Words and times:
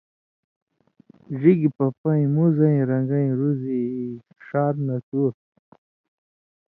ڙِگیۡ 1.39 1.73
پپَیں، 1.75 2.25
مُزیں 2.35 2.79
رن٘گَیں 2.89 3.31
رُزی، 3.39 3.81
ݜار 4.45 4.73
نسُور، 4.85 5.33